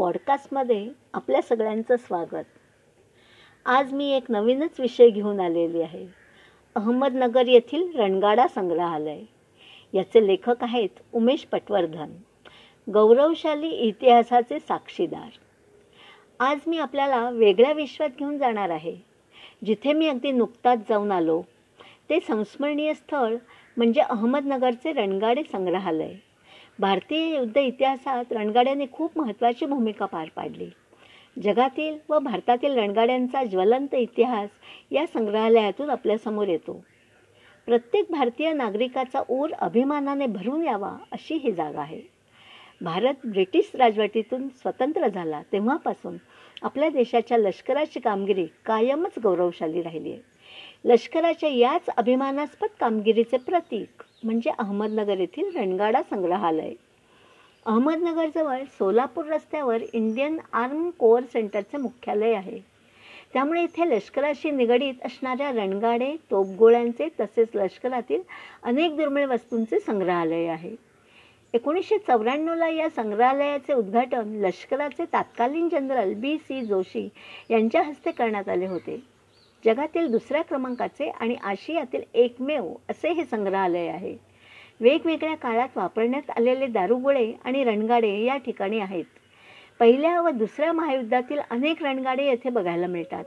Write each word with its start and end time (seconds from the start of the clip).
पॉडकास्टमध्ये 0.00 0.88
आपल्या 1.14 1.42
सगळ्यांचं 1.42 1.96
स्वागत. 1.96 2.44
आज 3.66 3.92
मी 3.92 4.10
एक 4.12 4.24
नवीनच 4.28 4.80
विषय 4.80 5.10
घेऊन 5.10 5.40
आलेली 5.40 5.82
आहे. 5.82 6.06
अहमदनगर 6.74 7.46
येथील 7.46 7.96
रणगाडा 7.96 8.46
संग्रहालय. 8.48 9.20
याचे 9.94 10.26
लेखक 10.26 10.56
आहेत 10.60 10.88
उमेश 11.12 11.44
पटवर्धन 11.44 12.10
गौरवशाली 12.92 13.68
इतिहासाचे 13.68 14.58
साक्षीदार. 14.60 15.28
आज 16.40 16.58
मी 16.66 16.78
आपल्याला 16.78 17.30
वेगळ्या 17.30 17.72
विश्वात 17.72 18.10
घेऊन 18.18 18.38
जाणार 18.38 18.70
आहे. 18.70 18.96
जिथे 19.64 19.92
मी 19.92 20.08
अगदी 20.08 20.32
नुकताच 20.32 20.78
जाऊन 20.88 21.12
आलो 21.12 21.42
ते 22.10 22.20
संस्मरणीय 22.20 22.94
स्थळ 22.94 23.34
म्हणजे 23.76 24.00
अहमदनगरचे 24.00 24.92
रणगाडे 24.92 25.42
संग्रहालय. 25.52 26.14
भारतीय 26.80 27.36
युद्ध 27.36 27.56
इतिहासात 27.56 28.24
रणगाड्याने 28.30 28.86
खूप 28.92 29.18
महत्त्वाची 29.18 29.66
भूमिका 29.66 30.06
पार 30.06 30.28
पाडली. 30.36 30.68
जगातील 31.42 31.98
व 32.08 32.18
भारतातील 32.18 32.78
रणगाड्यांचा 32.78 33.44
ज्वलंत 33.44 33.94
इतिहास 33.94 34.50
या 34.90 35.06
संग्रहालयातून 35.06 35.90
आपल्यासमोर 35.90 36.48
येतो. 36.48 36.84
प्रत्येक 37.66 38.06
भारतीय 38.10 38.52
नागरिकाचा 38.52 39.22
ऊर 39.28 39.52
अभिमानाने 39.52 40.26
भरून 40.26 40.64
यावा 40.64 40.96
अशी 41.12 41.34
ही 41.34 41.52
जागा 41.52 41.80
आहे. 41.80 42.00
भारत 42.80 43.14
ब्रिटिश 43.24 43.70
राजवटीतून 43.74 44.48
स्वतंत्र 44.48 45.08
झाला 45.08 45.42
तेव्हापासून 45.52 46.16
आपल्या 46.62 46.88
देशाच्या 46.88 47.38
लष्कराची 47.38 48.00
कामगिरी 48.00 48.46
कायमच 48.64 49.18
गौरवशाली 49.22 49.82
राहिली 49.82 50.12
आहे. 50.12 50.20
लष्कराच्या 50.84 51.48
याच 51.48 51.88
अभिमानास्पद 51.96 52.68
कामगिरीचे 52.80 53.36
प्रतीक 53.36 54.02
म्हणजे 54.24 54.50
अहमदनगर 54.58 55.18
येथील 55.18 55.56
रणगाडा 55.56 56.02
संग्रहालय. 56.02 56.72
अहमदनगरजवळ 57.66 58.62
सोलापूर 58.64 59.24
रस्त्यावर 59.24 59.82
इंडियन 59.92 60.38
आर्म 60.52 60.90
कोअर 60.90 61.22
सेंटरचे 61.22 61.76
मुख्यालय 61.76 62.34
आहे. 62.34 62.58
त्यामुळे 63.32 63.62
इथे 63.62 63.88
लष्कराशी 63.88 64.50
निगडीत 64.50 64.94
असणाऱ्या 65.04 65.50
रणगाडे 65.52 66.16
तोपगोळ्यांचे 66.30 67.08
तसेच 67.20 67.48
लष्करातील 67.54 68.22
अनेक 68.62 68.96
दुर्मिळ 68.96 69.26
वस्तूंचे 69.26 69.80
संग्रहालय 69.80 70.46
आहे. 70.46 70.74
एकोणीसशे 71.54 71.98
चौऱ्याण्णवला 71.98 72.68
या 72.68 72.88
संग्रहालयाचे 72.88 73.72
उद्घाटन 73.72 74.34
लष्कराचे 74.34 75.04
तत्कालीन 75.04 75.68
जनरल 75.68 76.14
बी 76.14 76.38
सी 76.38 76.62
जोशी 76.62 77.08
यांच्या 77.50 77.82
हस्ते 77.82 78.10
करण्यात 78.10 78.48
आले 78.48 78.66
होते. 78.66 79.19
जगातील 79.64 80.10
दुसऱ्या 80.10 80.42
क्रमांकाचे 80.42 81.08
आणि 81.08 81.36
आशियातील 81.42 82.02
एकमेव 82.14 82.74
असे 82.90 83.12
हे 83.12 83.24
संग्रहालय 83.24 83.86
आहे. 83.86 84.16
वेगवेगळ्या 84.80 85.34
काळात 85.34 85.68
वापरण्यात 85.76 86.30
आलेले 86.30 86.66
दारुगोळे 86.66 87.32
आणि 87.44 87.64
रणगाडे 87.64 88.24
या 88.24 88.36
ठिकाणी 88.36 88.80
आहेत. 88.80 89.04
पहिल्या 89.78 90.20
व 90.20 90.30
दुसऱ्या 90.30 90.72
महायुद्धातील 90.72 91.40
अनेक 91.50 91.82
रणगाडे 91.82 92.24
येथे 92.24 92.50
बघायला 92.50 92.86
मिळतात. 92.86 93.24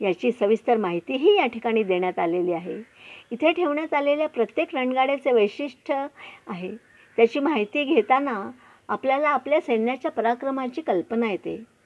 याची 0.00 0.32
सविस्तर 0.32 0.76
माहितीही 0.76 1.36
या 1.36 1.46
ठिकाणी 1.46 1.82
देण्यात 1.82 2.18
आलेली 2.18 2.52
आहे. 2.52 2.82
इथे 3.30 3.52
ठेवण्यात 3.52 3.94
आलेल्या 3.94 4.28
प्रत्येक 4.28 4.68
रणगाड्याचे 4.74 5.32
वैशिष्ट्य 5.32 6.06
आहे. 6.46 6.72
त्याची 7.16 7.40
माहिती 7.40 7.84
घेताना 7.84 8.50
आपल्याला 8.88 9.28
आपल्या 9.28 9.60
सैन्याच्या 9.60 10.10
पराक्रमाची 10.10 10.80
कल्पना 10.80 11.30
येते. 11.30 11.77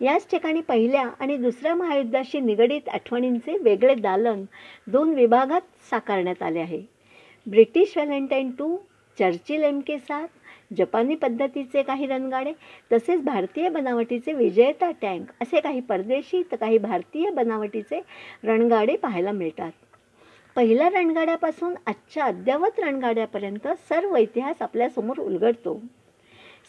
याच 0.00 0.26
ठिकाणी 0.30 0.60
पहिल्या 0.60 1.08
आणि 1.20 1.36
दुसऱ्या 1.36 1.74
महायुद्धाशी 1.74 2.40
निगडीत 2.40 2.88
आठवणींचे 2.88 3.56
वेगळे 3.62 3.94
दालन 3.94 4.44
दोन 4.86 5.14
विभागात 5.14 5.60
साकारण्यात 5.90 6.42
आले 6.42 6.60
आहे. 6.60 6.82
British 7.46 7.96
Valentine 7.96 8.50
to 8.50 8.76
Churchill 9.18 9.62
M 9.62 9.80
K 9.80 9.98
सात 9.98 10.28
जपानी 10.78 11.14
पद्धतीचे 11.14 11.82
काही 11.82 12.06
रणगाडे 12.06 12.52
तसेच 12.92 13.22
भारतीय 13.24 13.68
बनावटीचे 13.68 14.32
विजेता 14.32 14.90
टँक 15.02 15.30
असे 15.42 15.60
काही 15.60 15.80
परदेशी 15.80 16.42
तर 16.42 16.56
काही 16.56 16.78
भारतीय 16.78 17.30
बनावटीचे 17.30 18.00
रणगाडे 18.44 18.96
पाहायला 18.96 19.32
मिळतात. 19.32 19.70
पहिल्या 20.56 20.88
रणगाड्यापासून 20.88 21.74
आजच्या 21.86 22.24
अद्ययावत 22.24 22.80
रणगाड्यापर्यंत 22.80 23.68
सर्व 23.88 24.16
इतिहास 24.16 24.62
आपल्यासमोर 24.62 25.18
उलगडतो. 25.18 25.80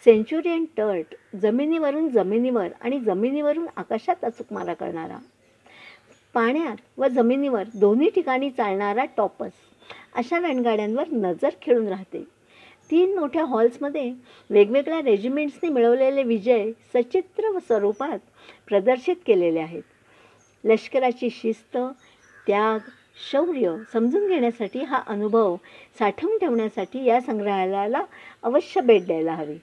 सेंच्युरियन 0.06 0.66
टर्ट 0.78 1.16
जमिनीवरून 1.36 2.10
जमिनीवर 2.10 2.68
आणि 2.82 3.00
जमिनीवरून 3.00 3.66
आकाशात 3.78 4.24
अचूक 4.24 4.54
मारा 4.54 4.74
करणारा. 4.74 5.18
पाण्यात 6.34 6.76
व 6.98 7.08
जमिनीवर 7.08 7.64
दोन्ही 7.76 8.10
ठिकाणी 8.10 8.50
चालणारा 8.50 9.06
टॉपस 9.18 9.52
अशा 10.16 10.40
रणगाड्यांवर 10.40 11.04
नजर 11.12 11.50
खेळून 11.62 11.88
राहते. 11.88 12.24
तीन 12.92 13.18
मोठ्या 13.20 13.44
हॉल्समध्ये 13.46 14.12
वेगवेगळ्या 14.50 15.02
रेजिमेंट्सनी 15.02 15.70
मिळवलेले 15.70 16.24
विजय 16.24 16.72
सचित्र 16.94 17.60
स्वरूपात 17.60 18.20
प्रदर्शित 18.68 19.16
केलेले 19.26 19.60
आहेत. 19.60 19.84
लष्कराची 20.64 21.30
शिस्त 21.30 21.78
त्याग 22.48 22.90
शौर्य 23.32 23.76
समजून 23.94 24.28
घेण्यासाठी 24.28 24.84
हा 24.84 25.02
अनुभव 25.08 25.56
साठवून 26.00 26.38
ठेवण्यासाठी 26.38 27.04
या 27.06 27.22
संग्रहालयाला 27.22 28.04
अवश्य 28.44 28.82
भेट 28.82 29.06
द्यायला 29.06 29.34
हवी. 29.34 29.58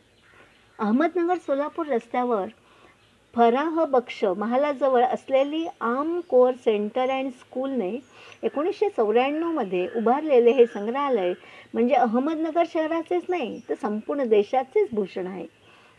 अहमदनगर 0.78 1.38
सोलापूर 1.38 1.86
रस्त्यावर 1.86 2.48
फराह 3.34 3.84
बक्ष 3.84 4.22
महालाजवळ 4.38 5.02
असलेली 5.04 5.64
आम 5.80 6.18
कोअर 6.28 6.54
सेंटर 6.54 7.10
अँड 7.10 7.30
स्कूलने 7.32 7.90
एकोणीसशे 8.42 8.88
चौऱ्याण्णवमध्ये 8.88 9.86
उभारलेले 9.96 10.52
हे 10.52 10.66
संग्रहालय 10.66 11.32
म्हणजे 11.74 11.94
अहमदनगर 11.94 12.64
शहराचेच 12.72 13.22
नाही 13.28 13.58
तर 13.68 13.74
संपूर्ण 13.74 14.24
देशाचेच 14.28 14.88
भूषण 14.92 15.26
आहे. 15.26 15.46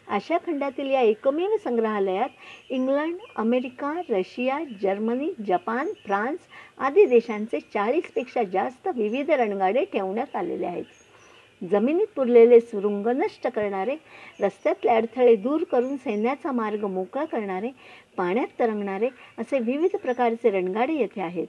आशिया 0.08 0.38
खंडातील 0.46 0.92
या 0.92 1.02
एकमेव 1.02 1.56
संग्रहालयात 1.64 2.72
England 2.72 3.18
America 3.36 3.94
Russia 4.10 4.60
Germany 4.82 5.32
Japan 5.48 5.92
France 6.06 6.48
आदी 6.80 7.06
देशांचे 7.06 7.60
चाळीसपेक्षा 7.74 8.44
जास्त 8.44 8.88
विविध 8.96 9.32
रणगाडे 9.32 9.86
ठेवण्यात 9.86 10.36
आलेले 10.36 10.66
आहेत. 10.66 10.86
जमिनीत 11.62 12.08
पुरलेले 12.16 12.60
सुरुंग 12.60 13.08
नष्ट 13.08 13.48
करणारे 13.48 13.96
रस्त्यातले 14.42 14.92
अडथळे 14.92 15.36
दूर 15.36 15.64
करून 15.64 15.96
सैन्याचा 15.98 16.52
मार्ग 16.52 16.86
मोकळा 16.86 17.26
करणारे 17.26 17.70
पाण्यात 18.18 18.60
तरंगणारे 18.60 19.10
असे 19.38 19.60
विविध 19.60 19.96
प्रकारचे 19.96 20.50
रणगाडे 20.50 20.94
येथे 20.94 21.22
आहेत. 21.22 21.48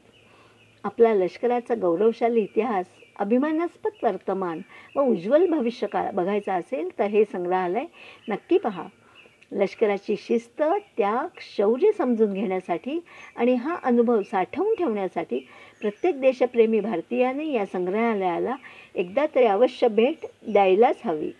आपला 0.85 1.15
लष्कराचा 1.15 1.75
गौरवशाली 1.75 2.41
इतिहास 2.41 2.87
अभिमानास्पद 3.19 3.91
वर्तमान 4.03 4.61
व 4.97 5.01
उज्ज्वल 5.01 5.47
भविष्यकाळ 5.47 6.11
बघायचा 6.11 6.55
असेल 6.55 6.89
तर 6.99 7.05
हे 7.05 7.25
संग्रहालय 7.25 7.85
नक्की 8.29 8.59
पहा. 8.59 8.87
लष्कराची 9.53 10.15
शिस्त 10.19 10.63
त्याग 10.97 11.39
शौर्य 11.57 11.93
समजून 11.93 12.33
घेण्यासाठी 12.33 12.99
आणि 13.37 13.55
हा 13.55 13.77
अनुभव 13.83 14.23
साठवून 14.23 14.75
ठेवण्यासाठी 14.75 15.47
प्रत्येक 15.81 16.21
देशप्रेमी 16.21 16.81
भारतीयाने 16.81 17.45
या 17.53 17.65
संग्रहालयाला 17.67 18.57
एकदा 18.95 19.27
तरी 19.35 19.45
अवश्य 19.45 19.89
भेट 19.89 20.27
द्यायलाच 20.47 21.01
हवी. 21.05 21.31